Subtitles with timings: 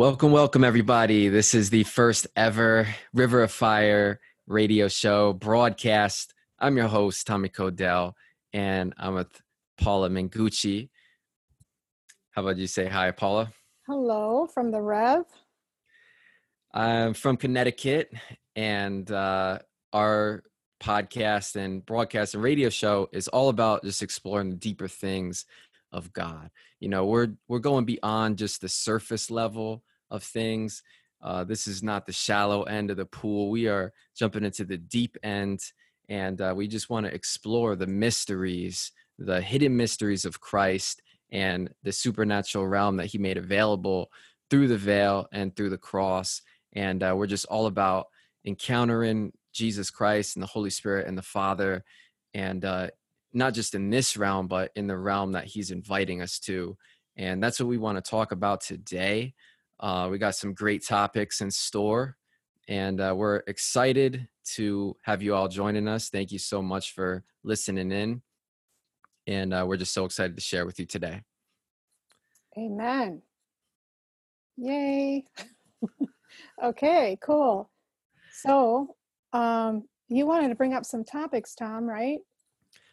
[0.00, 1.28] Welcome, welcome, everybody.
[1.28, 6.32] This is the first ever River of Fire radio show broadcast.
[6.58, 8.14] I'm your host, Tommy Codell,
[8.54, 9.28] and I'm with
[9.78, 10.88] Paula Mengucci.
[12.30, 13.52] How about you say hi, Paula?
[13.86, 15.26] Hello from the Rev.
[16.72, 18.10] I'm from Connecticut,
[18.56, 19.58] and uh,
[19.92, 20.44] our
[20.82, 25.44] podcast and broadcast and radio show is all about just exploring the deeper things
[25.92, 26.50] of God.
[26.78, 30.82] You know, we're we're going beyond just the surface level of things.
[31.22, 33.50] Uh, this is not the shallow end of the pool.
[33.50, 35.60] We are jumping into the deep end,
[36.08, 41.70] and uh, we just want to explore the mysteries, the hidden mysteries of Christ and
[41.82, 44.10] the supernatural realm that He made available
[44.48, 46.42] through the veil and through the cross.
[46.72, 48.06] And uh, we're just all about
[48.44, 51.84] encountering Jesus Christ and the Holy Spirit and the Father,
[52.34, 52.88] and uh,
[53.32, 56.76] not just in this realm, but in the realm that He's inviting us to.
[57.16, 59.34] And that's what we want to talk about today.
[59.80, 62.16] Uh, we got some great topics in store,
[62.68, 66.10] and uh, we're excited to have you all joining us.
[66.10, 68.20] Thank you so much for listening in.
[69.26, 71.22] And uh, we're just so excited to share with you today.
[72.58, 73.22] Amen.
[74.58, 75.24] Yay.
[76.62, 77.70] okay, cool.
[78.32, 78.96] So,
[79.32, 82.18] um, you wanted to bring up some topics, Tom, right?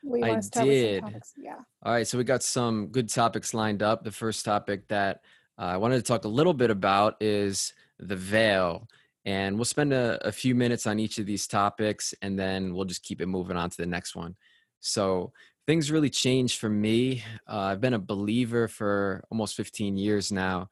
[0.04, 1.04] We I did.
[1.38, 1.56] Yeah.
[1.84, 2.08] All right.
[2.08, 4.04] So we got some good topics lined up.
[4.04, 5.22] The first topic that
[5.60, 8.88] uh, I wanted to talk a little bit about is the veil.
[9.26, 12.86] And we'll spend a, a, few minutes on each of these topics and then we'll
[12.86, 14.38] just keep it moving on to the next one.
[14.80, 15.34] So
[15.66, 17.24] things really changed for me.
[17.46, 20.70] Uh, I've been a believer for almost 15 years now.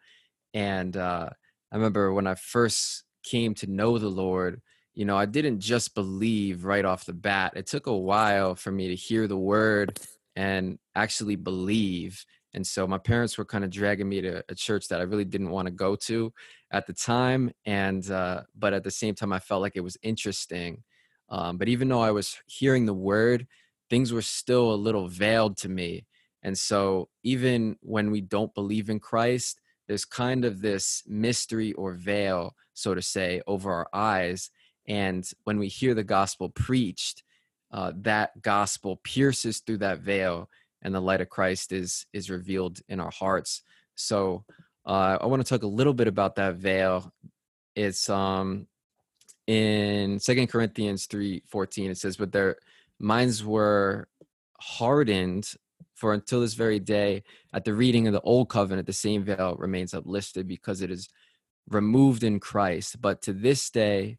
[0.54, 1.30] And uh,
[1.72, 4.62] I remember when I first came to know the Lord,
[4.94, 7.54] you know, I didn't just believe right off the bat.
[7.58, 10.00] It took a while for me to hear the word
[10.38, 12.26] and actually believe.
[12.56, 15.26] And so my parents were kind of dragging me to a church that I really
[15.26, 16.34] didn't want to go to
[16.72, 17.52] at the time.
[17.66, 20.84] And, uh, but at the same time, I felt like it was interesting.
[21.30, 23.46] Um, but even though I was hearing the word,
[23.90, 26.08] things were still a little veiled to me.
[26.42, 31.94] And so even when we don't believe in Christ, there's kind of this mystery or
[31.94, 34.50] veil, so to say, over our eyes
[34.88, 37.24] and when we hear the gospel preached,
[37.72, 40.50] uh, that gospel pierces through that veil,
[40.82, 43.62] and the light of Christ is is revealed in our hearts.
[43.96, 44.46] So
[44.86, 47.12] uh, I want to talk a little bit about that veil.
[47.76, 48.68] It's um
[49.48, 51.92] in Second Corinthians three fourteen.
[51.92, 52.58] It says, "But their
[53.00, 54.08] minds were
[54.60, 55.52] hardened."
[55.96, 59.56] For until this very day, at the reading of the old covenant, the same veil
[59.58, 61.08] remains uplifted because it is
[61.70, 63.00] removed in Christ.
[63.00, 64.18] But to this day,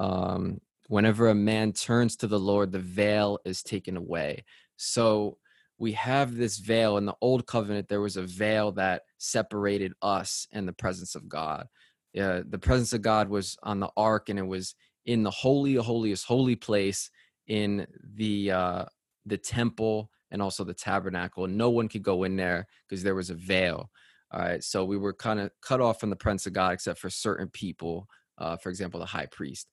[0.00, 4.44] um, whenever a man turns to the Lord, the veil is taken away.
[4.76, 5.38] So
[5.78, 7.88] we have this veil in the old covenant.
[7.88, 11.66] There was a veil that separated us and the presence of God.
[12.14, 14.74] The presence of God was on the ark, and it was
[15.04, 17.10] in the holy, holiest, holy place
[17.46, 18.84] in the uh,
[19.26, 21.46] the temple and also the tabernacle.
[21.46, 23.90] No one could go in there because there was a veil.
[24.32, 26.98] All right, so we were kind of cut off from the presence of God, except
[26.98, 28.08] for certain people.
[28.38, 29.68] Uh, for example, the high priest.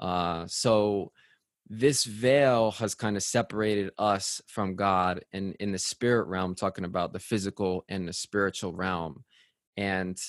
[0.00, 1.12] Uh, so
[1.74, 6.84] this veil has kind of separated us from God and in the spirit realm, talking
[6.84, 9.24] about the physical and the spiritual realm.
[9.78, 10.20] And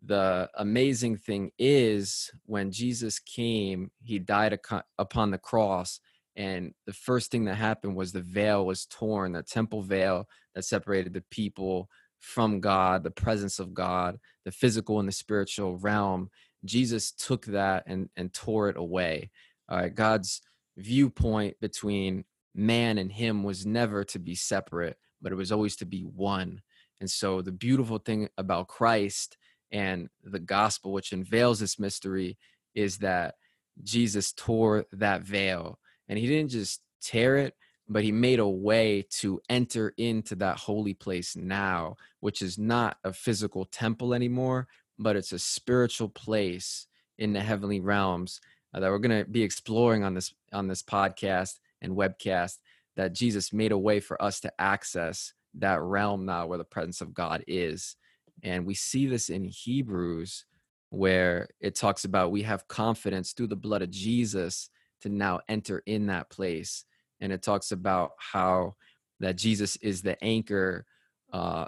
[0.00, 4.56] the amazing thing is when Jesus came, he died
[4.96, 5.98] upon the cross.
[6.36, 10.64] And the first thing that happened was the veil was torn, the temple veil that
[10.64, 16.30] separated the people from God, the presence of God, the physical and the spiritual realm.
[16.64, 19.32] Jesus took that and, and tore it away.
[19.68, 20.42] All right, God's
[20.76, 22.24] viewpoint between
[22.54, 26.62] man and him was never to be separate, but it was always to be one.
[27.00, 29.36] And so the beautiful thing about Christ
[29.70, 32.38] and the gospel, which unveils this mystery,
[32.74, 33.34] is that
[33.82, 35.78] Jesus tore that veil.
[36.08, 37.54] And he didn't just tear it,
[37.88, 42.98] but he made a way to enter into that holy place now, which is not
[43.02, 44.68] a physical temple anymore,
[44.98, 46.86] but it's a spiritual place
[47.18, 48.40] in the heavenly realms
[48.74, 52.58] uh, that we're going to be exploring on this on this podcast and webcast
[52.96, 57.00] that Jesus made a way for us to access that realm now where the presence
[57.00, 57.96] of God is.
[58.42, 60.44] And we see this in Hebrews
[60.90, 64.68] where it talks about we have confidence through the blood of Jesus
[65.00, 66.84] to now enter in that place.
[67.20, 68.74] And it talks about how
[69.20, 70.84] that Jesus is the anchor
[71.32, 71.66] uh,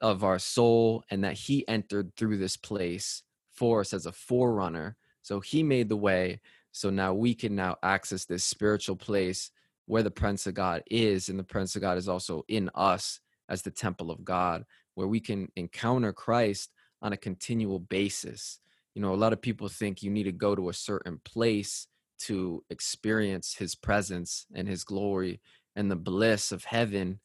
[0.00, 3.22] of our soul and that he entered through this place
[3.52, 4.96] for us as a forerunner.
[5.26, 6.38] So he made the way.
[6.70, 9.50] So now we can now access this spiritual place
[9.86, 13.18] where the Prince of God is, and the Prince of God is also in us
[13.48, 14.64] as the temple of God,
[14.94, 16.70] where we can encounter Christ
[17.02, 18.60] on a continual basis.
[18.94, 21.88] You know, a lot of people think you need to go to a certain place
[22.20, 25.40] to experience his presence and his glory
[25.74, 27.18] and the bliss of heaven.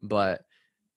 [0.00, 0.46] But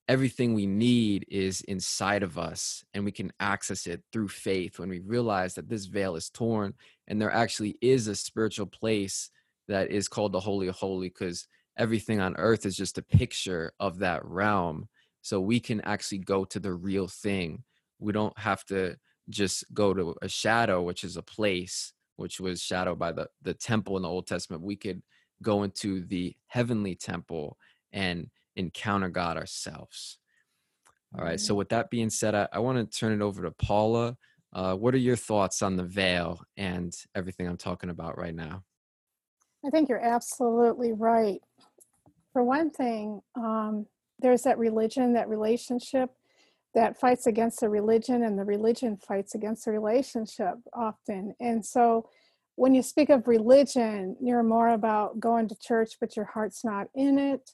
[0.08, 4.90] everything we need is inside of us and we can access it through faith when
[4.90, 6.74] we realize that this veil is torn
[7.08, 9.32] and there actually is a spiritual place
[9.68, 11.48] that is called the holy of holy because
[11.78, 14.88] everything on earth is just a picture of that realm
[15.26, 17.64] so we can actually go to the real thing.
[17.98, 18.96] We don't have to
[19.28, 23.56] just go to a shadow which is a place which was shadowed by the the
[23.56, 24.62] temple in the old testament.
[24.62, 25.02] We could
[25.42, 27.58] go into the heavenly temple
[27.92, 30.18] and encounter God ourselves.
[31.18, 31.40] All right.
[31.40, 31.60] So, mm-hmm.
[31.60, 34.18] with that being said, I, I want to turn it over to Paula.
[34.54, 38.64] Uh, what are your thoughts on the veil and everything I'm talking about right now?
[39.66, 41.40] I think you're absolutely right.
[42.34, 43.88] For one thing, um,
[44.20, 46.12] there's that religion, that relationship
[46.74, 51.34] that fights against the religion, and the religion fights against the relationship often.
[51.40, 52.10] And so,
[52.58, 56.88] when you speak of religion, you're more about going to church, but your heart's not
[56.96, 57.52] in it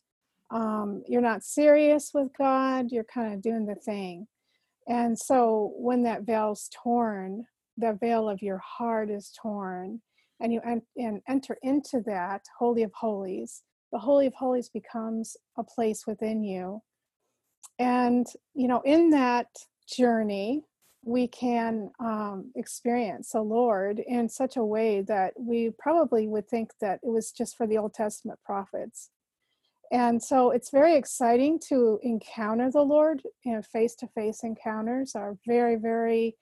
[0.51, 4.27] um, you're not serious with God, you're kind of doing the thing.
[4.87, 7.45] And so when that veil's torn,
[7.77, 10.01] the veil of your heart is torn,
[10.39, 15.37] and you en- and enter into that Holy of Holies, the Holy of Holies becomes
[15.57, 16.81] a place within you.
[17.79, 19.47] And, you know, in that
[19.87, 20.63] journey,
[21.03, 26.71] we can um, experience the Lord in such a way that we probably would think
[26.79, 29.09] that it was just for the Old Testament prophets
[29.91, 35.75] and so it's very exciting to encounter the lord you know face-to-face encounters are very
[35.75, 36.35] very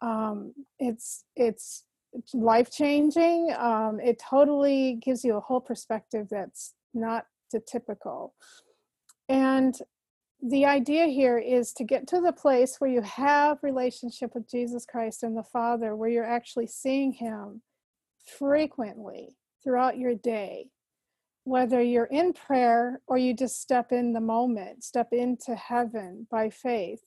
[0.00, 1.84] um, it's it's
[2.32, 8.34] life changing um, it totally gives you a whole perspective that's not the typical.
[9.28, 9.74] And
[10.42, 14.86] the idea here is to get to the place where you have relationship with jesus
[14.86, 17.60] christ and the father where you're actually seeing him
[18.38, 20.66] frequently throughout your day
[21.48, 26.50] whether you're in prayer or you just step in the moment, step into heaven by
[26.50, 27.00] faith,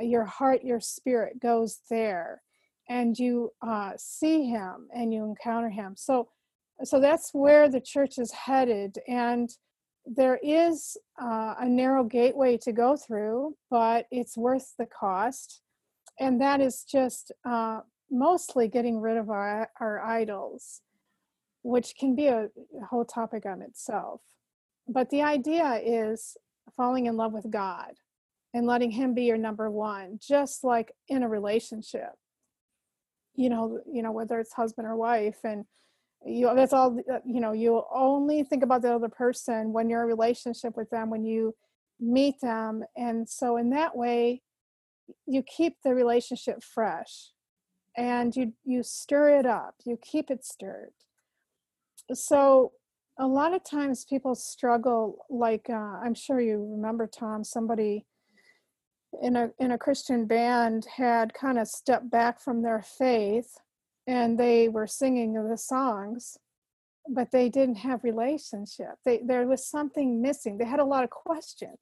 [0.00, 2.40] uh, your heart, your spirit goes there
[2.88, 5.94] and you uh, see him and you encounter him.
[5.98, 6.30] So,
[6.82, 8.96] so that's where the church is headed.
[9.06, 9.50] And
[10.06, 15.60] there is uh, a narrow gateway to go through, but it's worth the cost.
[16.18, 17.80] And that is just uh,
[18.10, 20.80] mostly getting rid of our, our idols
[21.64, 22.50] which can be a
[22.90, 24.20] whole topic on itself.
[24.86, 26.36] But the idea is
[26.76, 27.94] falling in love with God
[28.52, 32.12] and letting Him be your number one, just like in a relationship.
[33.34, 35.64] You know, you know whether it's husband or wife, and
[36.24, 36.98] you that's all.
[37.10, 40.76] Uh, you know, you only think about the other person when you're in a relationship
[40.76, 41.54] with them, when you
[41.98, 44.42] meet them, and so in that way,
[45.26, 47.30] you keep the relationship fresh,
[47.96, 50.92] and you you stir it up, you keep it stirred
[52.12, 52.72] so
[53.18, 58.06] a lot of times people struggle like uh, i'm sure you remember tom somebody
[59.22, 63.54] in a in a christian band had kind of stepped back from their faith
[64.06, 66.36] and they were singing the songs
[67.08, 68.94] but they didn't have relationship.
[69.04, 70.58] They there was something missing.
[70.58, 71.78] They had a lot of questions.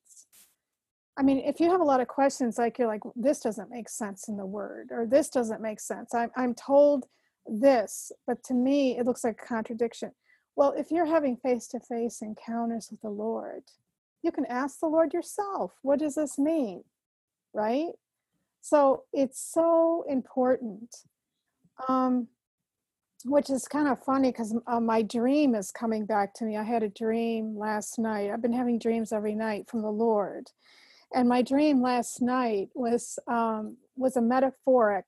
[1.16, 3.88] I mean if you have a lot of questions like you're like this doesn't make
[3.88, 6.14] sense in the word or this doesn't make sense.
[6.14, 7.06] I'm, I'm told
[7.46, 10.12] this, but to me, it looks like a contradiction.
[10.56, 13.62] Well, if you're having face to face encounters with the Lord,
[14.22, 16.84] you can ask the Lord yourself, what does this mean?
[17.54, 17.92] Right?
[18.60, 20.94] So it's so important.
[21.88, 22.28] Um,
[23.24, 26.56] which is kind of funny because uh, my dream is coming back to me.
[26.56, 28.30] I had a dream last night.
[28.30, 30.50] I've been having dreams every night from the Lord,
[31.14, 35.06] and my dream last night was um, was a metaphoric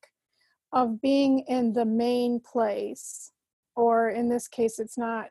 [0.74, 3.32] of being in the main place
[3.76, 5.28] or in this case it's not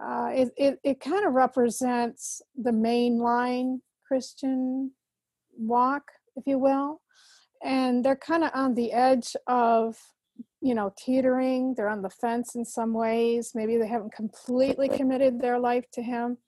[0.00, 4.90] uh, it, it, it kind of represents the mainline christian
[5.58, 6.04] walk
[6.36, 7.00] if you will.
[7.62, 9.96] And they're kind of on the edge of
[10.62, 15.40] you know teetering they're on the fence in some ways maybe they haven't completely committed
[15.40, 16.38] their life to him.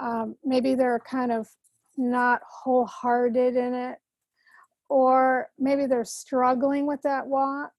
[0.00, 1.48] Um, maybe they're kind of
[1.96, 3.98] not wholehearted in it
[4.88, 7.72] or maybe they're struggling with that walk.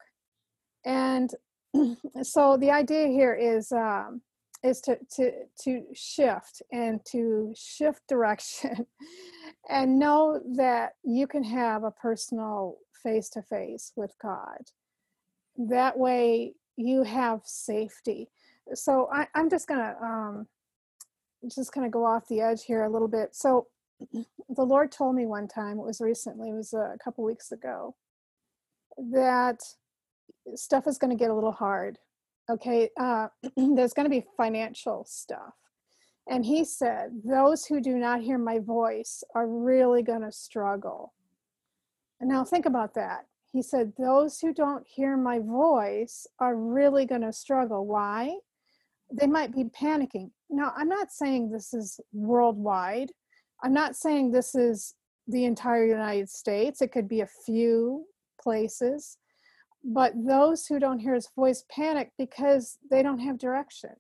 [0.86, 1.32] And
[2.24, 4.22] so the idea here is um,
[4.64, 5.32] is to to
[5.64, 8.86] to shift and to shift direction
[9.70, 14.62] and know that you can have a personal face to face with god.
[15.58, 18.30] That way you have safety.
[18.74, 20.48] So I, i'm just gonna um
[21.48, 23.36] just gonna go off the edge here a little bit.
[23.36, 23.68] So
[24.12, 27.96] the Lord told me one time, it was recently, it was a couple weeks ago,
[29.12, 29.60] that
[30.56, 31.98] stuff is going to get a little hard.
[32.50, 33.28] Okay, uh,
[33.58, 35.54] there's going to be financial stuff.
[36.28, 41.14] And he said, Those who do not hear my voice are really going to struggle.
[42.20, 43.26] And now think about that.
[43.52, 47.86] He said, Those who don't hear my voice are really going to struggle.
[47.86, 48.38] Why?
[49.12, 50.30] They might be panicking.
[50.52, 53.12] Now, I'm not saying this is worldwide.
[53.64, 54.96] I'm not saying this is
[55.28, 56.82] the entire United States.
[56.82, 58.06] It could be a few
[58.42, 59.18] places.
[59.84, 63.92] But those who don't hear his voice panic because they don't have direction.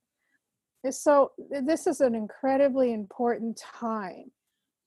[0.90, 4.32] So, this is an incredibly important time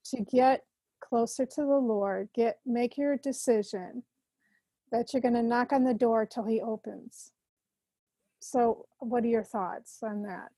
[0.05, 0.61] to get
[1.01, 4.03] closer to the Lord, get make your decision
[4.91, 7.31] that you're going to knock on the door till he opens.
[8.39, 10.49] So, what are your thoughts on that?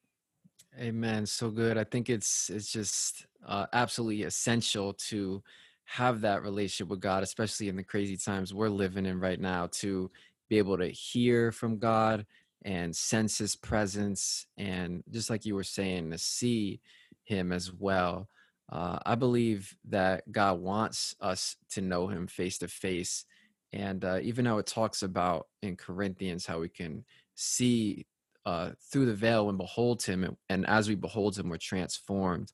[0.79, 1.25] Amen.
[1.25, 1.77] So good.
[1.77, 5.41] I think it's it's just uh, absolutely essential to
[5.85, 9.67] have that relationship with God, especially in the crazy times we're living in right now,
[9.73, 10.11] to
[10.49, 12.25] be able to hear from God
[12.65, 16.81] and sense His presence, and just like you were saying, to see
[17.23, 18.27] Him as well.
[18.69, 23.23] Uh, I believe that God wants us to know Him face to face,
[23.71, 27.05] and uh, even how it talks about in Corinthians how we can
[27.35, 28.07] see
[28.45, 32.51] uh, through the veil and behold him and, as we behold him we're transformed.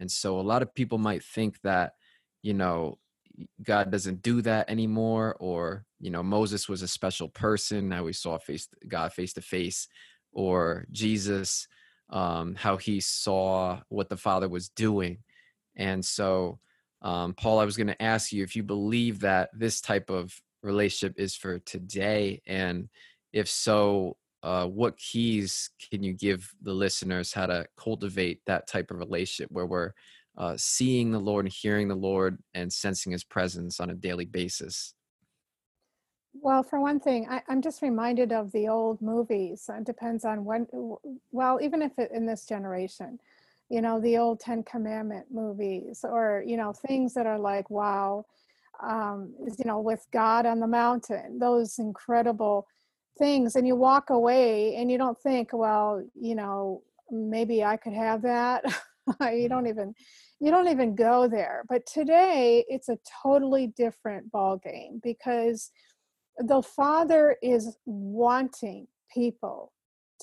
[0.00, 1.94] And so a lot of people might think that
[2.42, 2.98] you know
[3.62, 8.12] god doesn't do that anymore or you know moses was a special person now we
[8.12, 9.88] saw face god face to face
[10.32, 11.66] or jesus
[12.10, 15.18] um, how he saw what the father was doing.
[15.76, 16.58] And so
[17.00, 20.32] um, paul i was going to ask you if you believe that this type of
[20.62, 22.88] relationship is for today and
[23.32, 28.90] if so uh, what keys can you give the listeners how to cultivate that type
[28.90, 29.92] of relationship where we're
[30.36, 34.24] uh, seeing the Lord and hearing the Lord and sensing His presence on a daily
[34.24, 34.94] basis?
[36.34, 39.68] Well, for one thing, I, am just reminded of the old movies.
[39.68, 40.66] It depends on when,
[41.30, 43.20] well, even if it, in this generation,
[43.68, 48.24] you know, the old Ten Commandment movies or, you know, things that are like, wow,
[48.82, 52.66] um, you know, with God on the mountain, those incredible
[53.18, 57.92] things and you walk away and you don't think well you know maybe i could
[57.92, 58.64] have that.
[59.20, 59.94] You don't even
[60.40, 61.64] you don't even go there.
[61.68, 65.70] But today it's a totally different ball game because
[66.38, 69.72] the father is wanting people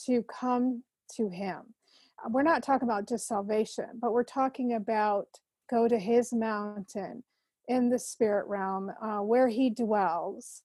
[0.05, 0.83] to come
[1.17, 1.73] to him.
[2.29, 5.27] We're not talking about just salvation but we're talking about
[5.69, 7.23] go to his mountain
[7.67, 10.63] in the spirit realm uh, where he dwells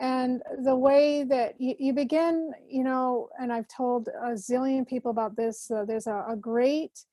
[0.00, 5.10] and the way that you, you, begin you know and i've told a zillion people
[5.10, 7.04] about this there's a, a, great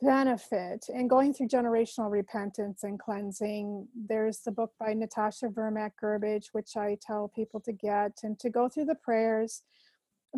[0.00, 3.86] benefit in going through generational repentance and cleansing.
[4.08, 8.48] There's the book by natasha vermak gurbidge which i tell people to get and to
[8.48, 9.62] go through the prayers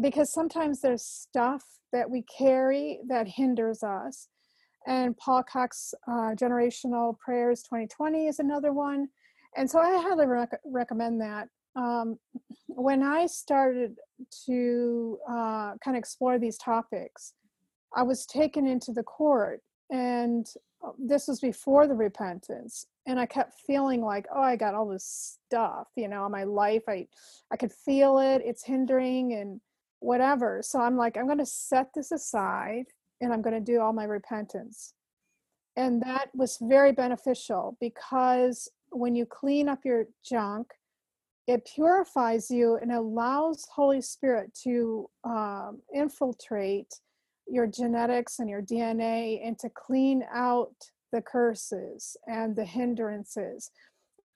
[0.00, 4.28] because sometimes there's stuff that we carry that hinders us.
[4.86, 9.08] And paul cox uh, generational prayers 2020 is another one.
[9.56, 11.48] And so I highly rec- recommend that
[11.78, 12.18] um,
[12.66, 13.96] when I started
[14.46, 17.34] to uh, kind of explore these topics,
[17.94, 20.46] I was taken into the court, and
[20.84, 22.86] uh, this was before the repentance.
[23.06, 26.44] And I kept feeling like, oh, I got all this stuff, you know, in my
[26.44, 26.82] life.
[26.88, 27.06] I,
[27.50, 28.42] I could feel it.
[28.44, 29.60] It's hindering and
[30.00, 30.60] whatever.
[30.62, 32.86] So I'm like, I'm going to set this aside,
[33.20, 34.94] and I'm going to do all my repentance.
[35.76, 40.72] And that was very beneficial because when you clean up your junk
[41.48, 46.94] it purifies you and allows holy spirit to um, infiltrate
[47.48, 50.74] your genetics and your dna and to clean out
[51.10, 53.70] the curses and the hindrances.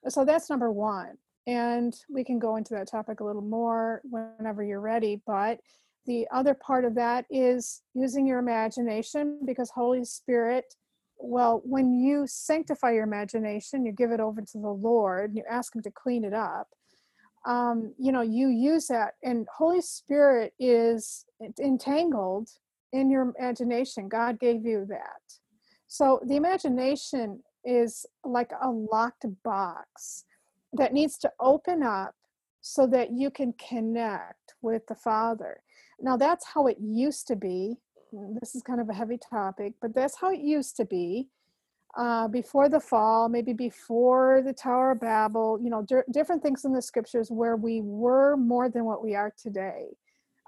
[0.08, 4.62] So that's number one and we can go into that topic a little more whenever
[4.62, 5.58] you're ready but
[6.06, 10.74] the other part of that is using your imagination because holy spirit
[11.18, 15.44] well when you sanctify your imagination you give it over to the lord and you
[15.50, 16.68] ask him to clean it up
[17.44, 21.24] um, you know you use that and holy spirit is
[21.60, 22.48] entangled
[22.92, 24.08] in your imagination.
[24.08, 25.20] God gave you that.
[25.88, 30.24] So the imagination is like a locked box
[30.74, 32.14] that needs to open up
[32.60, 35.62] so that you can connect with the father.
[36.00, 37.76] Now that's how it used to be.
[38.40, 41.28] This is kind of a heavy topic but that's how it used to be
[41.96, 46.64] uh, before the fall, maybe before the Tower of Babel, you know, d- different things
[46.64, 49.88] in the scriptures where we were more than what we are today.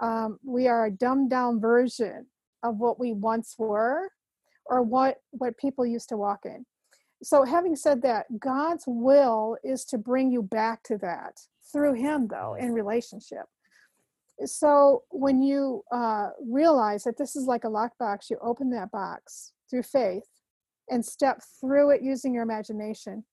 [0.00, 2.26] Um, we are a dumbed down version
[2.62, 4.10] of what we once were
[4.66, 6.64] or what what people used to walk in.
[7.22, 11.38] so having said that, God's will is to bring you back to that
[11.70, 13.46] through Him, though, in relationship.
[14.46, 19.52] So when you uh, realize that this is like a lockbox, you open that box
[19.70, 20.24] through faith
[20.90, 23.24] and step through it using your imagination.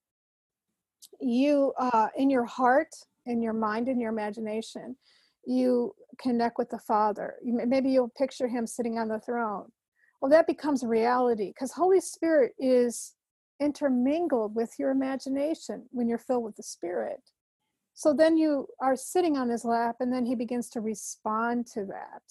[1.19, 2.93] You, uh, in your heart,
[3.25, 4.95] in your mind, in your imagination,
[5.45, 7.35] you connect with the Father.
[7.43, 9.71] Maybe you'll picture Him sitting on the throne.
[10.21, 13.15] Well, that becomes reality because Holy Spirit is
[13.59, 17.21] intermingled with your imagination when you're filled with the Spirit.
[17.93, 21.85] So then you are sitting on his lap, and then he begins to respond to
[21.85, 22.21] that.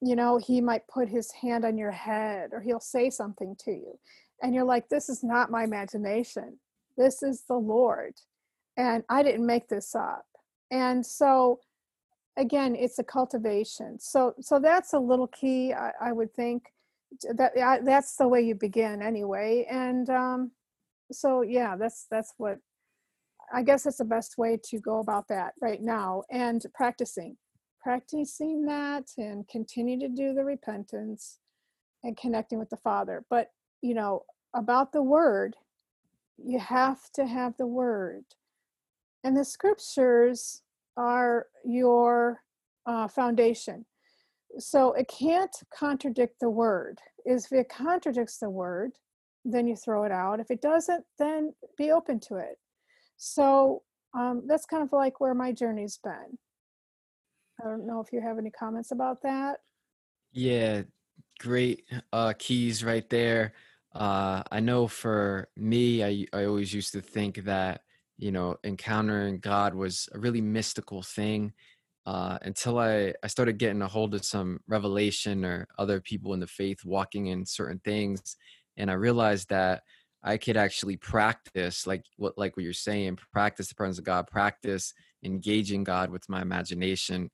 [0.00, 3.70] You know, he might put his hand on your head or he'll say something to
[3.70, 3.98] you.
[4.44, 6.58] And you're like, this is not my imagination.
[6.96, 8.14] This is the Lord.
[8.76, 10.26] And I didn't make this up.
[10.70, 11.60] And so,
[12.36, 13.98] again, it's a cultivation.
[13.98, 16.64] So, so that's a little key, I, I would think
[17.34, 20.50] that I, that's the way you begin anyway and um,
[21.12, 22.58] so yeah that's that's what
[23.52, 27.36] i guess that's the best way to go about that right now and practicing
[27.82, 31.38] practicing that and continue to do the repentance
[32.02, 33.48] and connecting with the father but
[33.82, 34.22] you know
[34.54, 35.56] about the word
[36.38, 38.24] you have to have the word
[39.22, 40.62] and the scriptures
[40.96, 42.42] are your
[42.86, 43.84] uh, foundation
[44.58, 47.00] so it can't contradict the word.
[47.24, 48.92] If it contradicts the word,
[49.44, 50.40] then you throw it out.
[50.40, 52.58] If it doesn't, then be open to it.
[53.16, 53.82] So
[54.14, 56.38] um, that's kind of like where my journey's been.
[57.60, 59.58] I don't know if you have any comments about that.
[60.32, 60.82] Yeah,
[61.38, 63.52] great uh, keys right there.
[63.94, 67.82] Uh, I know for me, I, I always used to think that,
[68.18, 71.52] you know, encountering God was a really mystical thing
[72.06, 76.40] uh, until I, I started getting a hold of some revelation or other people in
[76.40, 78.36] the faith walking in certain things.
[78.76, 79.82] And I realized that
[80.22, 84.26] I could actually practice like what like what you're saying, practice the presence of God,
[84.26, 87.30] practice engaging God with my imagination.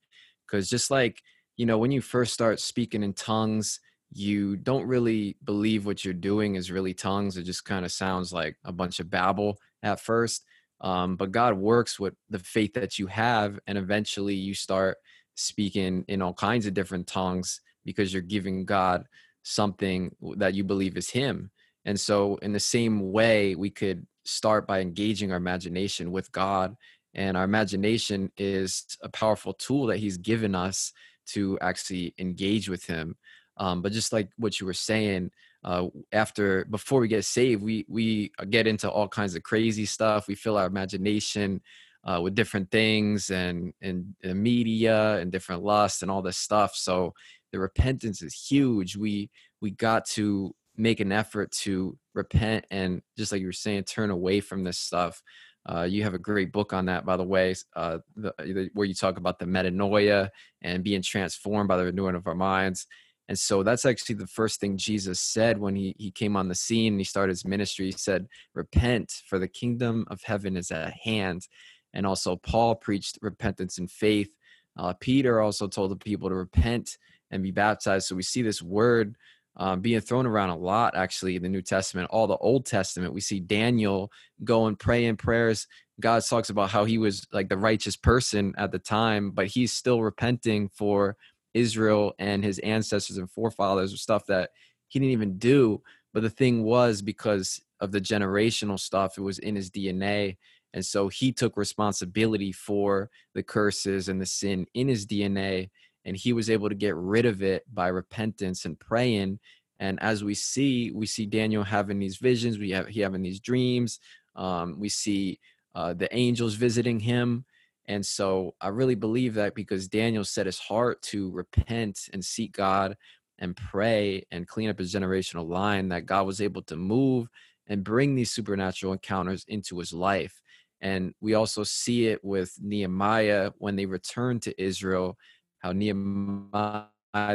[0.46, 1.22] Because just like,
[1.56, 3.80] you know, when you first start speaking in tongues,
[4.12, 7.36] you don't really believe what you're doing is really tongues.
[7.36, 10.44] It just kind of sounds like a bunch of babble at first.
[10.80, 14.96] Um, but God works with the faith that you have, and eventually you start
[15.34, 19.04] speaking in all kinds of different tongues because you're giving God
[19.42, 21.50] something that you believe is Him.
[21.84, 26.76] And so, in the same way, we could start by engaging our imagination with God.
[27.14, 30.92] And our imagination is a powerful tool that He's given us
[31.28, 33.16] to actually engage with Him.
[33.60, 35.30] Um, but just like what you were saying,
[35.62, 40.26] uh, after before we get saved, we we get into all kinds of crazy stuff.
[40.26, 41.60] We fill our imagination
[42.04, 46.74] uh, with different things and, and and media and different lusts and all this stuff.
[46.74, 47.12] So
[47.52, 48.96] the repentance is huge.
[48.96, 53.84] We we got to make an effort to repent and just like you were saying,
[53.84, 55.22] turn away from this stuff.
[55.70, 58.86] Uh, you have a great book on that, by the way, uh, the, the, where
[58.86, 60.30] you talk about the metanoia
[60.62, 62.86] and being transformed by the renewing of our minds.
[63.30, 66.54] And so that's actually the first thing Jesus said when he, he came on the
[66.56, 67.86] scene and he started his ministry.
[67.86, 71.46] He said, Repent, for the kingdom of heaven is at hand.
[71.94, 74.30] And also, Paul preached repentance and faith.
[74.76, 76.98] Uh, Peter also told the people to repent
[77.30, 78.08] and be baptized.
[78.08, 79.14] So we see this word
[79.56, 82.10] um, being thrown around a lot, actually, in the New Testament.
[82.10, 84.10] All the Old Testament, we see Daniel
[84.42, 85.68] go and pray in prayers.
[86.00, 89.72] God talks about how he was like the righteous person at the time, but he's
[89.72, 91.16] still repenting for
[91.54, 94.50] Israel and his ancestors and forefathers of stuff that
[94.88, 95.82] he didn't even do.
[96.12, 100.36] But the thing was because of the generational stuff, it was in his DNA.
[100.72, 105.70] And so he took responsibility for the curses and the sin in his DNA.
[106.04, 109.38] And he was able to get rid of it by repentance and praying.
[109.78, 113.40] And as we see, we see Daniel having these visions, we have he having these
[113.40, 113.98] dreams.
[114.36, 115.40] Um, we see
[115.74, 117.44] uh, the angels visiting him.
[117.90, 122.52] And so I really believe that because Daniel set his heart to repent and seek
[122.52, 122.96] God
[123.40, 127.26] and pray and clean up his generational line, that God was able to move
[127.66, 130.40] and bring these supernatural encounters into his life.
[130.80, 135.18] And we also see it with Nehemiah when they return to Israel,
[135.58, 136.84] how Nehemiah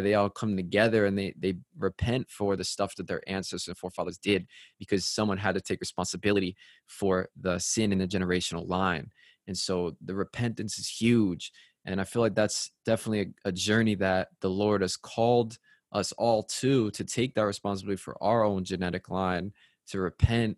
[0.02, 3.78] they all come together and they they repent for the stuff that their ancestors and
[3.78, 4.48] forefathers did
[4.80, 6.56] because someone had to take responsibility
[6.88, 9.12] for the sin in the generational line
[9.48, 11.52] and so the repentance is huge
[11.86, 15.58] and i feel like that's definitely a, a, journey that the lord has called
[15.92, 19.52] us all to to take that responsibility for our own genetic line
[19.88, 20.58] to repent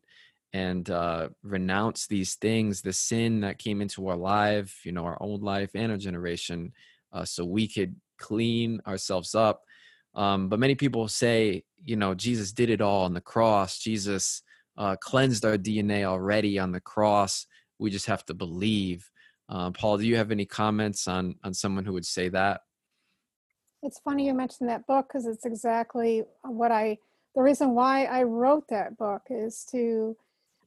[0.54, 5.18] and uh, renounce these things the sin that came into our life you know our
[5.22, 6.72] own life and our generation
[7.14, 9.64] uh, so we could clean ourselves up
[10.16, 14.42] um, but many people say you know jesus did it all on the cross jesus
[14.78, 17.48] uh, cleansed our DNA already on the cross.
[17.80, 19.10] We just have to believe.
[19.50, 22.62] Uh, Paul, do you have any comments on on someone who would say that?
[23.84, 26.98] It's funny you mentioned that book because it's exactly what I.
[27.36, 30.18] The reason why I wrote that book is to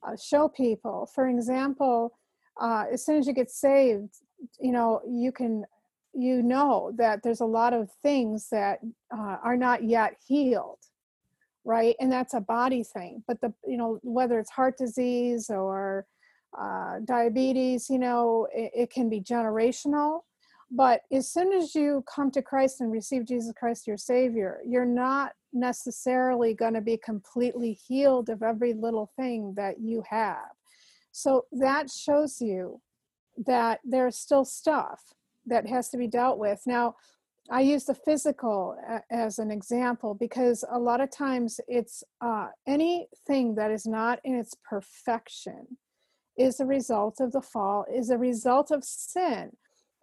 [0.06, 1.10] uh, show people.
[1.12, 2.16] For example,
[2.60, 4.14] uh, as soon as you get saved,
[4.58, 5.64] you know you can
[6.12, 8.80] you know that there's a lot of things that
[9.16, 10.78] uh, are not yet healed
[11.64, 16.06] right and that's a body thing but the you know whether it's heart disease or
[16.58, 20.20] uh, diabetes you know it, it, can be generational.
[20.72, 24.84] But as soon as you come to christ and receive jesus christ your savior you're
[24.84, 30.50] not necessarily going to be completely healed of every little thing that you have.
[31.12, 32.80] So that shows you
[33.46, 35.00] that there's still stuff
[35.46, 36.60] that has to be dealt with.
[36.66, 36.94] Now
[37.50, 38.76] I use the physical
[39.10, 44.36] as an example because a lot of times it's uh, anything that is not in
[44.36, 45.66] its perfection
[46.36, 49.56] is a result of the fall, is a result of sin.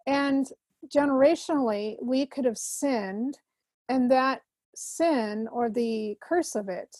[0.06, 0.46] And
[0.86, 3.38] generationally, we could have sinned,
[3.88, 4.42] and that
[4.74, 6.96] sin or the curse of it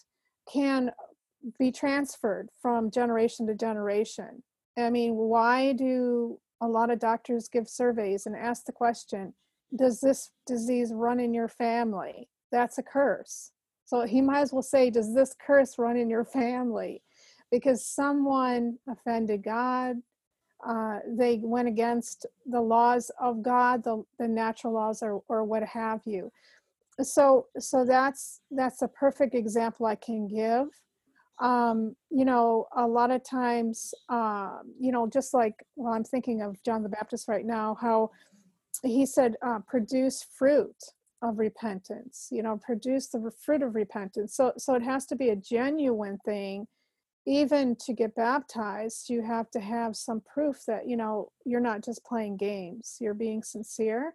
[0.53, 0.91] can
[1.59, 4.43] be transferred from generation to generation.
[4.77, 9.35] I mean, why do a lot of doctors give surveys and ask the question,
[9.77, 12.29] does this disease run in your family?
[12.51, 13.53] That's a curse.
[13.85, 17.03] So he might as well say, does this curse run in your family?
[17.51, 19.97] Because someone offended God,
[20.67, 25.63] uh, they went against the laws of God, the, the natural laws, or, or what
[25.63, 26.31] have you.
[27.01, 30.67] So, so that's that's a perfect example I can give.
[31.39, 36.43] Um, you know, a lot of times, uh, you know, just like well, I'm thinking
[36.43, 38.11] of John the Baptist right now, how
[38.83, 40.75] he said, uh, produce fruit
[41.23, 44.37] of repentance, you know, produce the fruit of repentance.
[44.37, 46.67] So, so it has to be a genuine thing.
[47.29, 51.85] Even to get baptized, you have to have some proof that, you know, you're not
[51.85, 54.15] just playing games, you're being sincere.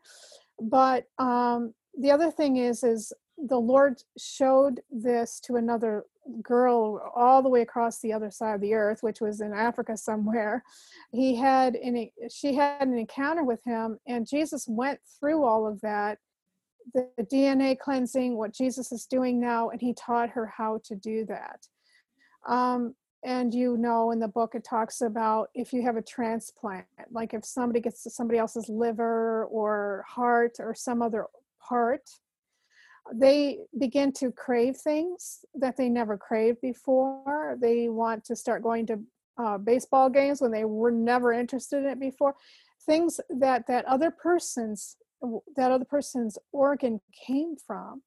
[0.60, 6.06] But um, the other thing is, is the Lord showed this to another
[6.42, 9.98] girl all the way across the other side of the earth, which was in Africa
[9.98, 10.64] somewhere.
[11.12, 15.82] He had an, she had an encounter with him, and Jesus went through all of
[15.82, 16.20] that,
[16.94, 21.26] the, DNA cleansing, what Jesus is doing now, and he taught her how to do
[21.26, 21.68] that.
[22.48, 26.86] Um, and you know, in the book, it talks about if you have a transplant,
[27.12, 31.28] like if somebody gets somebody else's liver or heart or some other
[31.62, 32.10] part
[33.12, 37.58] they begin to crave things that they never craved before.
[37.60, 39.00] They want to start going to
[39.38, 42.36] uh, baseball games when they were never interested in it before.
[42.86, 44.98] Things that that other person's
[45.56, 48.04] that other person's organ came from.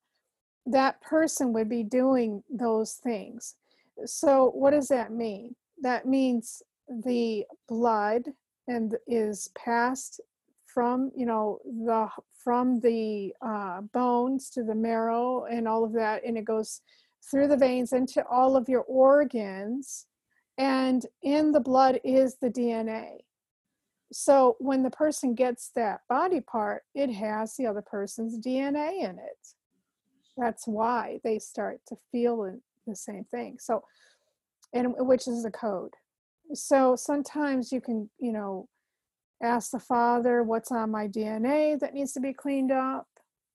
[0.66, 3.54] That person would be doing those things.
[4.04, 5.54] So what does that mean?
[5.82, 8.24] That means the blood
[8.68, 10.20] and is passed
[10.66, 12.08] from you know the
[12.42, 16.80] from the uh, bones to the marrow and all of that and it goes
[17.28, 20.06] through the veins into all of your organs
[20.58, 23.18] and in the blood is the dna
[24.12, 29.18] so when the person gets that body part it has the other person's dna in
[29.18, 29.48] it.
[30.36, 32.44] That's why they start to feel
[32.86, 33.82] the same thing so
[34.72, 35.92] and which is the code
[36.54, 38.68] so sometimes you can you know
[39.42, 43.06] ask the father what's on my DNA that needs to be cleaned up.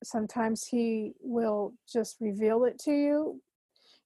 [0.04, 3.42] Sometimes he will just reveal it to you.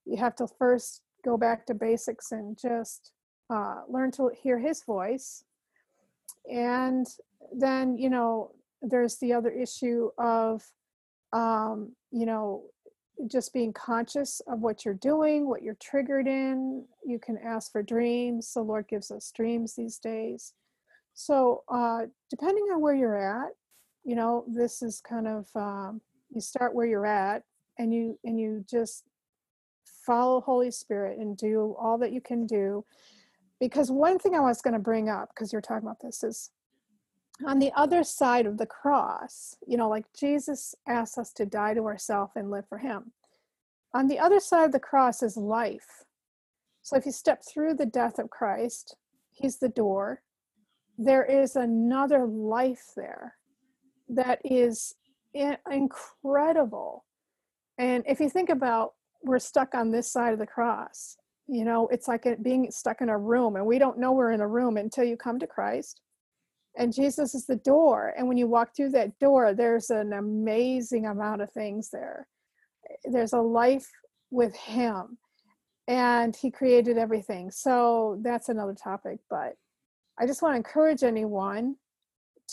[0.06, 3.12] You have to first go back to basics and just
[3.50, 5.44] uh, learn to hear his voice.
[6.52, 7.08] And
[7.54, 10.64] then, you know, there's the other issue of,
[11.34, 12.64] um, you know,
[13.28, 16.86] just being conscious of what you're doing, what you're triggered in.
[17.06, 18.51] You can ask for dreams.
[18.54, 20.54] The Lord gives us dreams these days
[21.15, 23.51] so uh, depending on where you're at,
[24.04, 27.43] you know, this is kind of um, you start where you're at,
[27.80, 29.06] and you and you just
[30.06, 32.86] follow Holy Spirit and do all that you can do.
[33.62, 36.51] Because one thing I was going to bring up, because you're talking about this, is
[37.45, 41.74] on the other side of the cross, you know, like Jesus asks us to die
[41.74, 43.12] to ourselves and live for Him.
[43.93, 46.04] On the other side of the cross is life.
[46.82, 48.95] So if you step through the death of Christ,
[49.32, 50.21] He's the door
[50.98, 53.36] there is another life there
[54.10, 54.95] that is
[55.34, 57.06] incredible.
[57.78, 58.93] And if you think about
[59.24, 61.17] we're stuck on this side of the cross,
[61.48, 64.41] you know, it's like being stuck in a room and we don't know we're in
[64.41, 66.02] a room until you come to Christ.
[66.78, 68.14] And Jesus is the door.
[68.18, 72.28] And when you walk through that door, there's an amazing amount of things there.
[73.06, 73.90] There's a life
[74.32, 75.18] with Him.
[75.88, 77.52] and he created everything.
[77.52, 79.54] So that's another topic, but
[80.20, 81.76] I just want to encourage anyone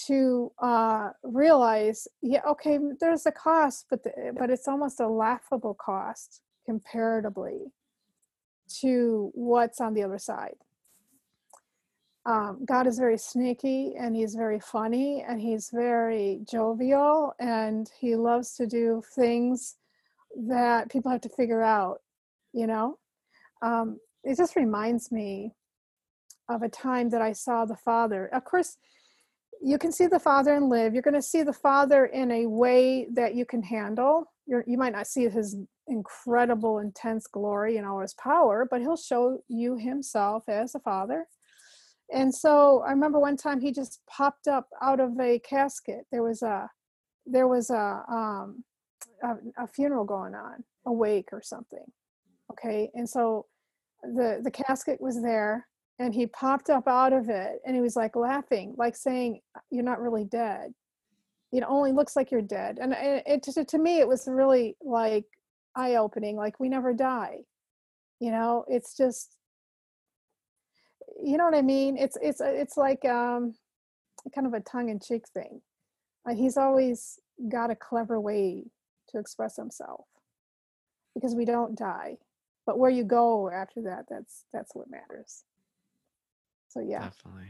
[0.07, 5.75] to uh, realize, yeah, okay, there's a cost, but the, but it's almost a laughable
[5.75, 7.73] cost comparatively
[8.81, 10.57] to what's on the other side.
[12.25, 18.15] Um, God is very sneaky and he's very funny and he's very jovial and he
[18.15, 19.77] loves to do things
[20.47, 21.99] that people have to figure out,
[22.53, 22.99] you know?
[23.61, 25.53] Um, it just reminds me
[26.49, 28.27] of a time that I saw the Father.
[28.27, 28.77] Of course,
[29.61, 30.93] you can see the Father and live.
[30.93, 34.33] You're going to see the Father in a way that you can handle.
[34.47, 35.57] You're, you might not see his
[35.89, 41.27] incredible, intense glory and all his power, but he'll show you himself as a Father.
[42.12, 46.07] And so I remember one time he just popped up out of a casket.
[46.11, 46.68] There was a
[47.27, 48.64] there was a um,
[49.22, 51.85] a, a funeral going on, a wake or something.
[52.51, 53.46] Okay, and so
[54.03, 55.66] the the casket was there
[55.98, 59.85] and he popped up out of it and he was like laughing like saying you're
[59.85, 60.72] not really dead
[61.53, 65.25] it only looks like you're dead and it, it to me it was really like
[65.77, 67.38] eye opening like we never die
[68.20, 69.37] you know it's just
[71.23, 71.97] you know what i mean?
[71.97, 73.55] It's it's it's like um
[74.35, 75.61] kind of a tongue-in-cheek thing.
[76.29, 78.65] Uh, he's always got a clever way
[79.09, 80.07] to express himself
[81.15, 82.17] because we don't die
[82.67, 85.45] but where you go after that that's that's what matters.
[86.69, 87.01] So yeah.
[87.01, 87.49] Definitely.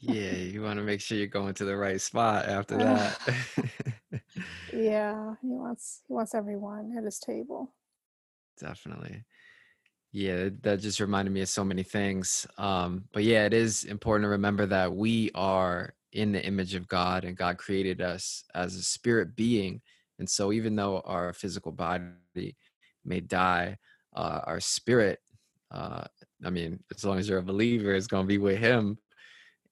[0.00, 3.18] Yeah you want to make sure you're going to the right spot after that.
[4.72, 7.72] Yeah he wants he wants everyone at his table.
[8.60, 9.24] Definitely
[10.12, 14.24] yeah that just reminded me of so many things um but yeah it is important
[14.24, 18.74] to remember that we are in the image of god and god created us as
[18.74, 19.80] a spirit being
[20.18, 22.56] and so even though our physical body
[23.04, 23.76] may die,
[24.14, 25.20] uh, our spirit,
[25.70, 26.04] uh,
[26.44, 28.98] I mean, as long as you're a believer, is going to be with Him,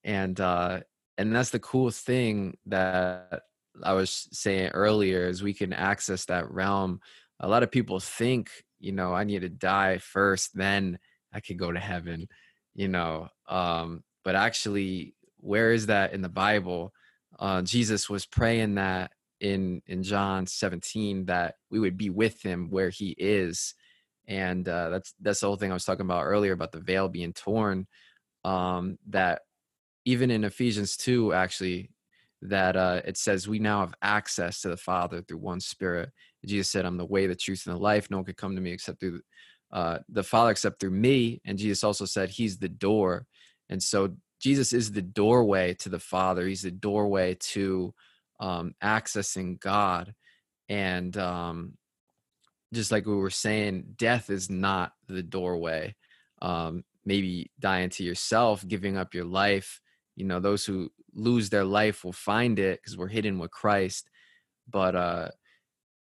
[0.04, 0.80] and uh,
[1.18, 3.42] and that's the cool thing that
[3.82, 7.00] I was saying earlier is we can access that realm.
[7.40, 10.98] A lot of people think, you know, I need to die first, then
[11.32, 12.28] I could go to heaven,
[12.74, 13.28] you know.
[13.48, 16.92] Um, but actually, where is that in the Bible?
[17.38, 19.10] Uh, Jesus was praying that
[19.40, 23.74] in in John 17 that we would be with him where he is
[24.26, 27.08] and uh, that's that's the whole thing I was talking about earlier about the veil
[27.08, 27.86] being torn
[28.44, 29.42] um, that
[30.06, 31.90] even in Ephesians 2 actually
[32.42, 36.10] that uh, it says we now have access to the Father through one Spirit.
[36.46, 38.10] Jesus said, "I'm the way, the truth, and the life.
[38.10, 39.20] No one could come to me except through
[39.72, 43.26] uh, the Father, except through me." And Jesus also said, "He's the door."
[43.68, 46.46] And so Jesus is the doorway to the Father.
[46.46, 47.94] He's the doorway to
[48.40, 50.14] um, accessing God.
[50.68, 51.74] And um,
[52.72, 55.94] just like we were saying, death is not the doorway.
[56.42, 59.80] Um, maybe dying to yourself, giving up your life.
[60.16, 64.10] You know, those who lose their life will find it because we're hidden with Christ.
[64.68, 65.28] But uh,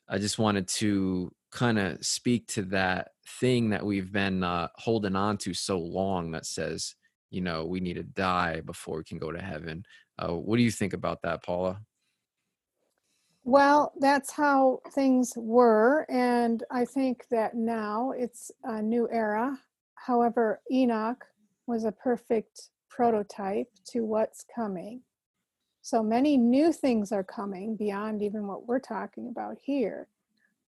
[0.09, 5.17] I just wanted to kind of speak to that thing that we've been uh, holding
[5.17, 6.95] on to so long that says,
[7.31, 9.85] you know, we need to die before we can go to heaven.
[10.19, 11.81] Uh, what do you think about that, Paula?
[13.45, 16.07] Well, that's how things were.
[16.09, 19.59] And I think that now it's a new era.
[19.97, 21.25] However, Enoch
[21.67, 25.03] was a perfect prototype to what's coming.
[25.85, 30.09] So many new things are coming beyond even what we're talking about here,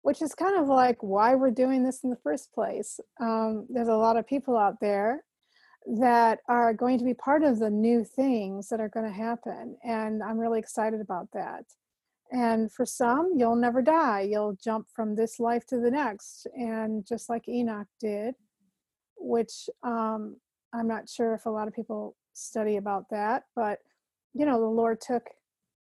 [0.03, 2.97] which is kind of like why we're doing this in the first place.
[3.19, 5.25] Um, there's a lot of people out there
[5.97, 9.75] that are going to be part of the new things that are going to happen.
[9.83, 11.65] And I'm really excited about that.
[12.31, 14.21] And for some, you'll never die.
[14.21, 16.47] You'll jump from this life to the next.
[16.55, 18.35] And just like Enoch did,
[19.17, 20.37] which um,
[20.73, 23.79] I'm not sure if a lot of people study about that, but
[24.33, 25.29] you know, the Lord took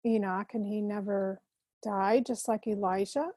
[0.05, 1.41] Enoch and he never
[1.83, 3.29] died, just like Elijah.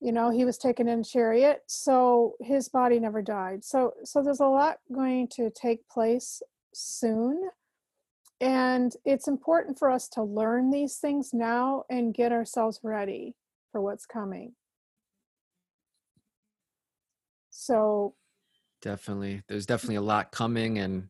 [0.00, 3.64] You know, he was taken in chariot, so his body never died.
[3.64, 6.42] So so there's a lot going to take place
[6.74, 7.48] soon
[8.40, 13.34] and it's important for us to learn these things now and get ourselves ready
[13.72, 14.52] for what's coming.
[17.50, 18.14] So
[18.82, 21.08] definitely there's definitely a lot coming and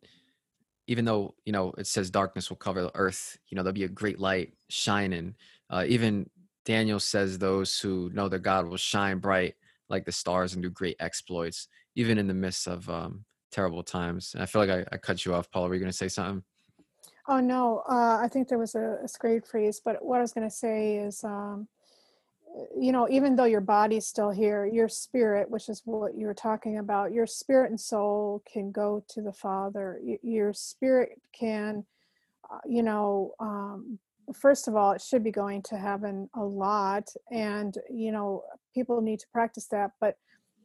[0.86, 3.84] even though you know it says darkness will cover the earth you know there'll be
[3.84, 5.34] a great light shining.
[5.70, 6.28] Uh, even
[6.64, 9.54] daniel says those who know their god will shine bright
[9.88, 14.32] like the stars and do great exploits even in the midst of um, terrible times.
[14.34, 16.08] And i feel like i, I cut you off paul were you going to say
[16.08, 16.42] something?
[17.28, 20.32] Oh no, uh, I think there was a, a great phrase, but what I was
[20.32, 21.66] going to say is, um,
[22.78, 26.34] you know, even though your body's still here, your spirit, which is what you were
[26.34, 30.00] talking about, your spirit and soul can go to the Father.
[30.22, 31.84] Your spirit can,
[32.50, 33.98] uh, you know, um,
[34.34, 37.08] first of all, it should be going to heaven a lot.
[37.30, 39.92] And, you know, people need to practice that.
[40.00, 40.16] But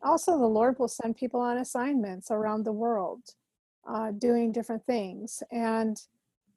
[0.03, 3.21] also, the Lord will send people on assignments around the world
[3.89, 5.43] uh, doing different things.
[5.51, 6.01] And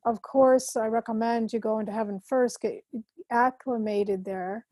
[0.04, 2.84] of course, I recommend you go into heaven first, get
[3.30, 4.66] acclimated there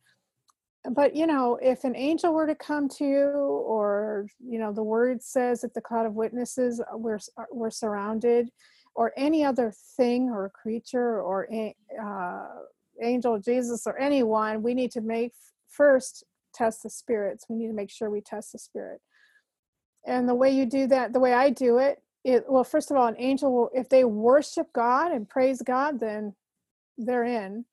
[0.91, 4.83] but you know if an angel were to come to you or you know the
[4.83, 8.51] word says that the cloud of witnesses we're, uh, we're surrounded
[8.95, 11.49] or any other thing or creature or
[12.03, 12.47] uh,
[13.01, 15.33] angel jesus or anyone we need to make
[15.69, 17.47] first test the spirits.
[17.49, 19.01] We need to make sure we test the spirit.
[20.07, 22.97] And the way you do that the way i do it it well first of
[22.97, 26.35] all an angel will if they worship god and praise god then
[26.99, 27.65] they're in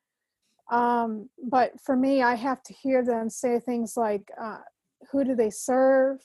[0.70, 4.60] um, but for me, I have to hear them say things like, uh,
[5.12, 6.20] Who do they serve?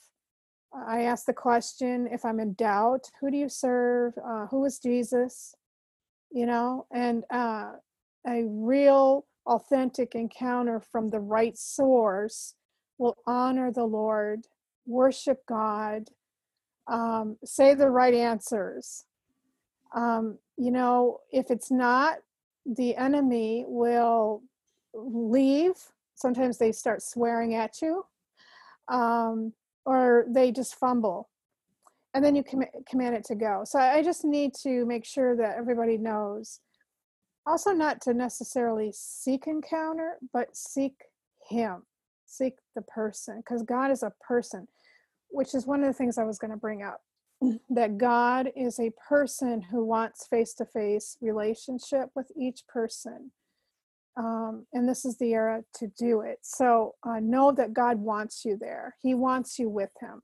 [0.75, 4.15] I ask the question if I'm in doubt, Who do you serve?
[4.19, 5.55] Uh, who is Jesus?
[6.31, 7.73] You know, and uh,
[8.27, 12.55] a real, authentic encounter from the right source
[12.99, 14.47] will honor the Lord,
[14.87, 16.09] worship God,
[16.87, 19.05] um, say the right answers.
[19.95, 22.19] Um, you know, if it's not
[22.67, 24.43] the enemy will
[24.95, 25.75] leave.
[26.15, 28.05] Sometimes they start swearing at you,
[28.89, 29.53] um,
[29.85, 31.29] or they just fumble.
[32.15, 33.63] And then you com- command it to go.
[33.65, 36.61] So I just need to make sure that everybody knows.
[37.47, 40.95] Also, not to necessarily seek encounter, but seek
[41.49, 41.83] Him,
[42.25, 44.69] seek the person, because God is a person,
[45.29, 47.01] which is one of the things I was going to bring up
[47.71, 53.31] that God is a person who wants face to face relationship with each person.
[54.17, 56.39] Um, and this is the era to do it.
[56.43, 60.23] So uh, know that God wants you there, He wants you with Him.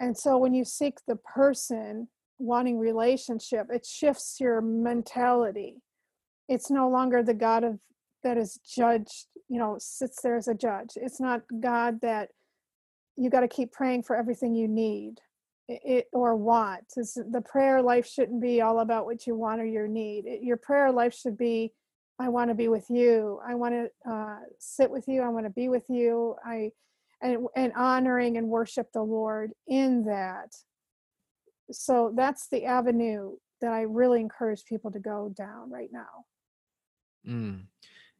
[0.00, 2.08] And so when you seek the person
[2.38, 5.76] wanting relationship, it shifts your mentality.
[6.48, 7.78] It's no longer the God of
[8.24, 10.90] that is judged, you know, sits there as a judge.
[10.96, 12.30] It's not God that
[13.16, 15.20] you got to keep praying for everything you need
[15.68, 16.84] it or want.
[16.96, 20.26] It's, the prayer life shouldn't be all about what you want or your need.
[20.26, 21.72] It, your prayer life should be,
[22.18, 23.40] I want to be with you.
[23.46, 25.22] I want to uh, sit with you.
[25.22, 26.36] I want to be with you.
[26.44, 26.70] I
[27.22, 30.54] and and honoring and worship the Lord in that.
[31.70, 36.24] So that's the avenue that I really encourage people to go down right now.
[37.26, 37.62] Mm.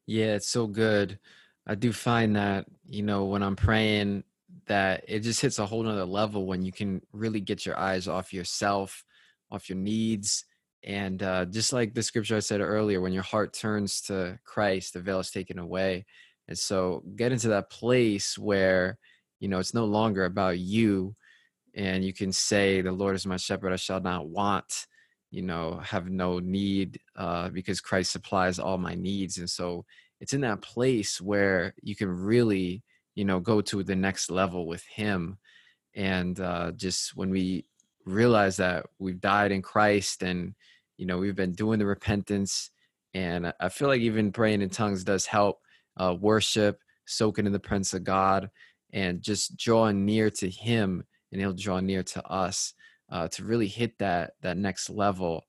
[0.07, 1.19] Yeah, it's so good.
[1.67, 4.25] I do find that, you know, when I'm praying
[4.67, 8.09] that it just hits a whole nother level when you can really get your eyes
[8.09, 9.05] off yourself,
[9.51, 10.45] off your needs.
[10.85, 14.95] And uh, just like the scripture I said earlier, when your heart turns to Christ,
[14.95, 16.07] the veil is taken away.
[16.49, 18.99] And so get into that place where,
[19.41, 21.15] you know, it's no longer about you.
[21.75, 24.87] And you can say, The Lord is my shepherd, I shall not want,
[25.31, 29.39] you know, have no need uh, because Christ supplies all my needs.
[29.39, 29.85] And so
[30.21, 32.83] it's in that place where you can really
[33.15, 35.39] you know go to the next level with him.
[35.95, 37.67] And uh, just when we
[38.05, 40.55] realize that we've died in christ and
[40.97, 42.71] you know we've been doing the repentance
[43.15, 45.61] and i feel like even praying in tongues does help
[45.99, 48.51] uh, worship soaking in the presence of god
[48.93, 52.75] and just drawing near to him and he'll draw near to us
[53.11, 55.45] uh, to really hit that that next level.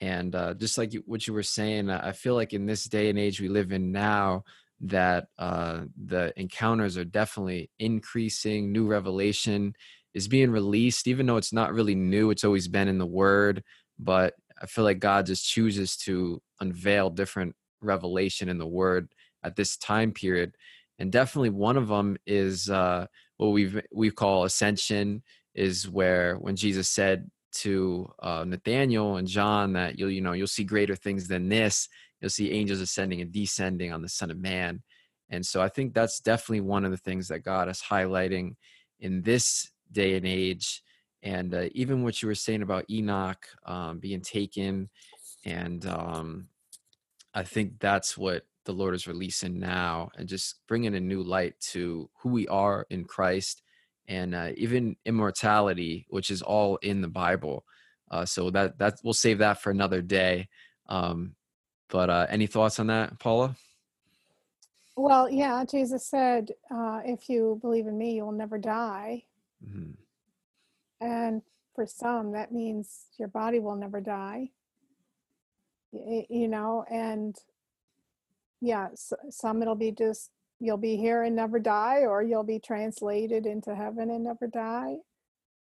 [0.00, 3.18] And uh, just like what you were saying i feel like in this day and
[3.18, 4.44] age we live in now
[4.80, 8.72] that uh, the encounters are definitely increasing.
[8.72, 9.74] New revelation
[10.14, 12.30] is being released, even though it's not really new.
[12.30, 13.62] It's always been in the Word,
[13.98, 19.08] but I feel like God just chooses to unveil different revelation in the Word
[19.42, 20.54] at this time period.
[20.98, 25.22] And definitely one of them is uh, what we've we call ascension,
[25.54, 30.46] is where when Jesus said to uh, Nathaniel and John that you'll you know you'll
[30.46, 31.88] see greater things than this
[32.20, 34.82] you'll see angels ascending and descending on the Son of Man.
[35.28, 38.54] And so I think that's definitely one of the things that God is highlighting
[39.00, 40.82] in this day and age.
[41.22, 44.88] And uh, even what you were saying about Enoch um, being taken,
[45.44, 46.48] and um,
[47.34, 51.54] I think that's what the Lord is releasing now, and just bringing a new light
[51.72, 53.62] to who we are in Christ,
[54.06, 57.64] and uh, even immortality, which is all in the Bible.
[58.10, 60.48] Uh, so that that we'll save that for another day.
[60.88, 61.34] Um,
[61.88, 63.56] but uh, any thoughts on that, Paula?
[64.96, 69.24] Well, yeah, Jesus said, uh, if you believe in me, you will never die.
[69.64, 69.92] Mm-hmm.
[71.00, 71.42] And
[71.74, 74.50] for some, that means your body will never die.
[75.92, 77.36] You know, and
[78.60, 78.88] yeah,
[79.30, 83.74] some it'll be just you'll be here and never die, or you'll be translated into
[83.74, 84.96] heaven and never die.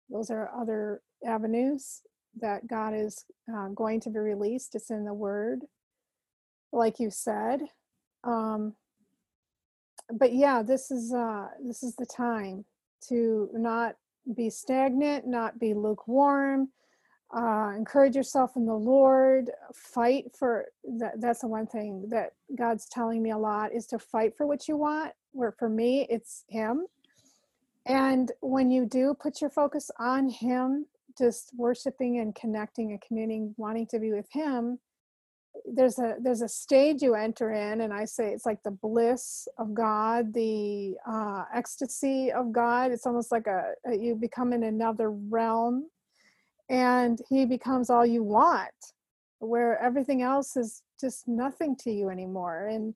[0.10, 2.02] Those are other avenues
[2.40, 4.76] that God is uh, going to be released.
[4.76, 5.62] It's in the Word,
[6.72, 7.62] like you said.
[8.24, 8.76] Um,
[10.14, 12.66] but yeah, this is uh, this is the time
[13.10, 13.96] to not
[14.36, 16.70] be stagnant, not be lukewarm.
[17.34, 19.50] Uh, encourage yourself in the Lord.
[19.74, 20.66] Fight for
[20.98, 21.22] that.
[21.22, 24.68] That's the one thing that God's telling me a lot is to fight for what
[24.68, 25.14] you want.
[25.32, 26.88] Where for me, it's Him.
[27.86, 30.86] And when you do put your focus on Him,
[31.18, 34.80] just worshiping and connecting and communing, wanting to be with Him,
[35.66, 39.48] there's a there's a stage you enter in and i say it's like the bliss
[39.58, 42.92] of god the uh, ecstasy of god.
[42.92, 45.90] It's almost like a, a, you become in another realm
[46.70, 48.72] and he becomes all you want
[49.40, 52.68] where everything else is just nothing to you anymore.
[52.68, 52.94] And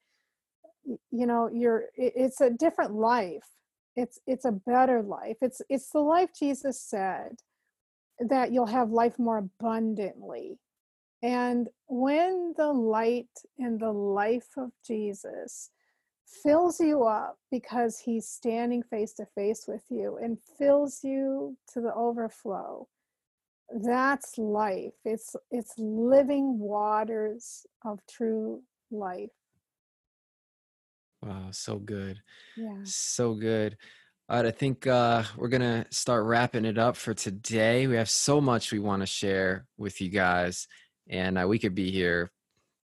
[1.11, 3.45] you know you're it, it's a different life.
[3.95, 5.37] It's it's a better life.
[5.41, 7.39] It's it's the life jesus said
[8.19, 10.57] that you'll have life more abundantly
[11.25, 15.71] and when the light and the life of Jesus
[16.43, 21.81] fills you up because he's standing face to face with you and fills you to
[21.81, 22.87] the overflow,
[23.83, 24.93] that's life.
[25.03, 28.61] It's it's living waters of true
[28.91, 29.31] life.
[31.23, 32.19] Wow, so good.
[32.55, 32.81] Yeah.
[32.83, 33.77] So good.
[34.29, 37.87] All right, I think uh, we're gonna start wrapping it up for today.
[37.87, 40.67] We have so much we want to share with you guys
[41.07, 42.31] and uh, we could be here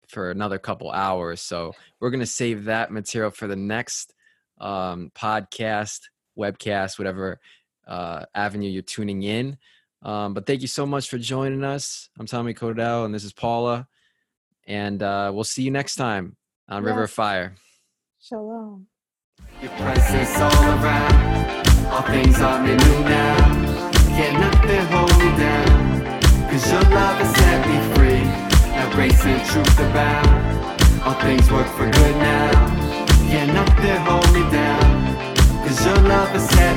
[0.07, 1.41] for another couple hours.
[1.41, 4.13] So we're going to save that material for the next
[4.59, 6.01] um, podcast,
[6.37, 7.39] webcast, whatever
[7.87, 9.57] uh, avenue you're tuning in.
[10.03, 12.09] Um, but thank you so much for joining us.
[12.19, 13.87] I'm Tommy Codell, and this is Paula.
[14.67, 16.35] And uh, we'll see you next time
[16.67, 16.87] on yes.
[16.87, 17.55] River of Fire.
[18.21, 18.87] Shalom.
[19.61, 21.67] Your presence all around.
[21.87, 23.91] All things are new now.
[24.15, 25.90] Can't nothing hold me down.
[26.51, 28.23] Cause your love has set me free.
[28.71, 32.51] Now grace and truth abound All things work for good now.
[33.31, 35.15] Yeah, nothing hold me down.
[35.65, 36.75] Cause your love has set